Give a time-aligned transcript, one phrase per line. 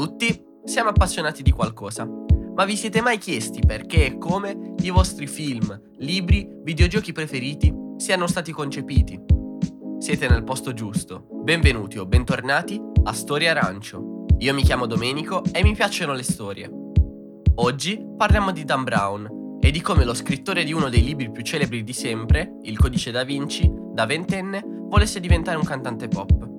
[0.00, 2.08] Tutti siamo appassionati di qualcosa,
[2.54, 8.26] ma vi siete mai chiesti perché e come i vostri film, libri, videogiochi preferiti siano
[8.26, 9.20] stati concepiti?
[9.98, 11.26] Siete nel posto giusto.
[11.42, 14.24] Benvenuti o bentornati a Storia Arancio.
[14.38, 16.70] Io mi chiamo Domenico e mi piacciono le storie.
[17.56, 21.42] Oggi parliamo di Dan Brown e di come lo scrittore di uno dei libri più
[21.42, 26.49] celebri di sempre, Il Codice da Vinci, da ventenne, volesse diventare un cantante pop.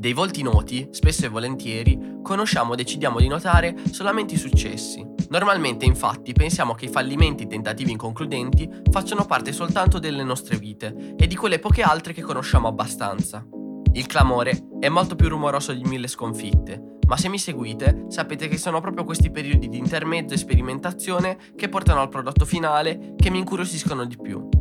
[0.00, 5.06] Dei volti noti, spesso e volentieri, conosciamo o decidiamo di notare solamente i successi.
[5.28, 10.56] Normalmente, infatti, pensiamo che i fallimenti e i tentativi inconcludenti facciano parte soltanto delle nostre
[10.56, 13.46] vite e di quelle poche altre che conosciamo abbastanza.
[13.92, 18.56] Il clamore è molto più rumoroso di mille sconfitte, ma se mi seguite sapete che
[18.56, 23.40] sono proprio questi periodi di intermezzo e sperimentazione che portano al prodotto finale che mi
[23.40, 24.59] incuriosiscono di più.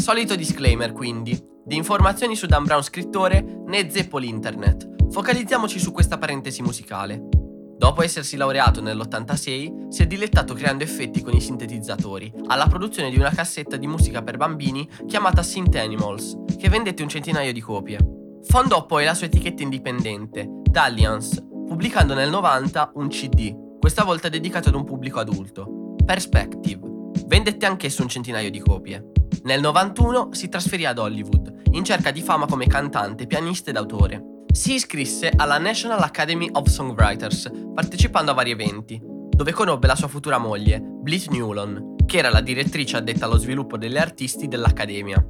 [0.00, 5.10] Solito disclaimer quindi, di informazioni su Dan Brown scrittore né zeppo l'internet.
[5.10, 7.28] Focalizziamoci su questa parentesi musicale.
[7.76, 13.18] Dopo essersi laureato nell'86, si è dilettato creando effetti con i sintetizzatori, alla produzione di
[13.18, 17.98] una cassetta di musica per bambini chiamata Synth Animals, che vendette un centinaio di copie.
[18.44, 24.70] Fondò poi la sua etichetta indipendente, Dalliance, pubblicando nel 90 un CD, questa volta dedicato
[24.70, 26.80] ad un pubblico adulto, Perspective.
[27.26, 29.12] Vendette anch'esso un centinaio di copie.
[29.42, 34.44] Nel 91 si trasferì ad Hollywood, in cerca di fama come cantante, pianista ed autore.
[34.52, 40.08] Si iscrisse alla National Academy of Songwriters, partecipando a vari eventi, dove conobbe la sua
[40.08, 45.24] futura moglie, Blythe Newlon, che era la direttrice addetta allo sviluppo degli artisti dell'Accademia.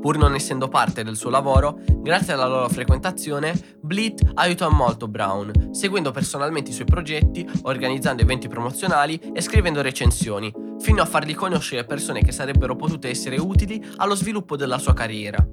[0.00, 5.68] Pur non essendo parte del suo lavoro, grazie alla loro frequentazione, Bleed aiutò molto Brown,
[5.70, 11.84] seguendo personalmente i suoi progetti, organizzando eventi promozionali e scrivendo recensioni, fino a fargli conoscere
[11.84, 15.44] persone che sarebbero potute essere utili allo sviluppo della sua carriera.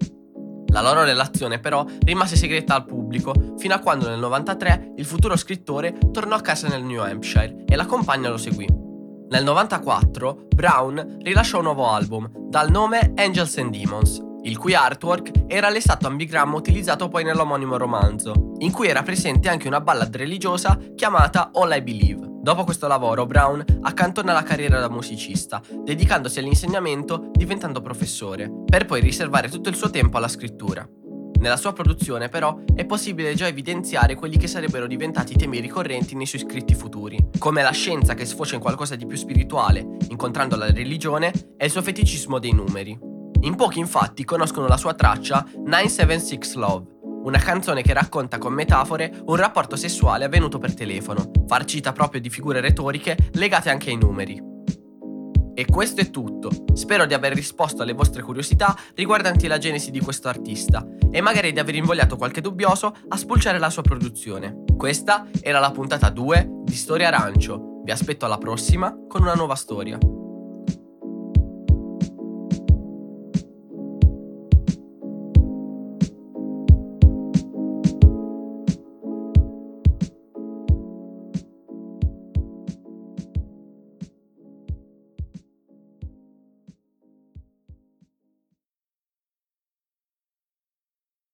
[0.72, 5.36] La loro relazione però rimase segreta al pubblico fino a quando nel 93 il futuro
[5.36, 8.68] scrittore tornò a casa nel New Hampshire e la compagna lo seguì.
[9.30, 15.32] Nel 94 Brown rilasciò un nuovo album dal nome Angels and Demons il cui artwork
[15.48, 20.78] era l'esatto ambigramma utilizzato poi nell'omonimo romanzo, in cui era presente anche una ballad religiosa
[20.96, 22.29] chiamata All I Believe.
[22.42, 29.02] Dopo questo lavoro, Brown accantona la carriera da musicista, dedicandosi all'insegnamento diventando professore, per poi
[29.02, 30.88] riservare tutto il suo tempo alla scrittura.
[31.40, 36.26] Nella sua produzione, però, è possibile già evidenziare quelli che sarebbero diventati temi ricorrenti nei
[36.26, 40.72] suoi scritti futuri, come la scienza che sfocia in qualcosa di più spirituale, incontrando la
[40.72, 42.98] religione, e il suo feticismo dei numeri.
[43.42, 49.22] In pochi infatti conoscono la sua traccia 976 Love, una canzone che racconta con metafore
[49.26, 54.50] un rapporto sessuale avvenuto per telefono, farcita proprio di figure retoriche legate anche ai numeri.
[55.54, 56.50] E questo è tutto.
[56.74, 61.52] Spero di aver risposto alle vostre curiosità riguardanti la genesi di questo artista e magari
[61.52, 64.64] di aver invogliato qualche dubbioso a spulciare la sua produzione.
[64.78, 67.82] Questa era la puntata 2 di Storia Arancio.
[67.84, 69.98] Vi aspetto alla prossima con una nuova storia.